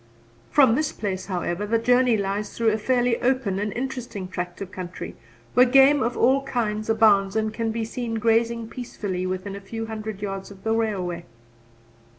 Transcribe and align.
From 0.49 0.73
this 0.73 0.91
place, 0.91 1.27
however, 1.27 1.63
the 1.67 1.77
journey 1.77 2.17
lies 2.17 2.57
through 2.57 2.71
a 2.71 2.79
fairly 2.79 3.21
open 3.21 3.59
and 3.59 3.71
interesting 3.71 4.27
tract 4.27 4.59
of 4.59 4.71
country, 4.71 5.15
where 5.53 5.63
game 5.63 6.01
of 6.01 6.17
all 6.17 6.41
kinds 6.41 6.89
abounds 6.89 7.35
and 7.35 7.53
can 7.53 7.69
be 7.69 7.85
seen 7.85 8.15
grazing 8.15 8.67
peacefully 8.67 9.27
within 9.27 9.55
a 9.55 9.61
few 9.61 9.85
hundred 9.85 10.19
yards 10.23 10.49
of 10.49 10.63
the 10.63 10.73
railway. 10.73 11.23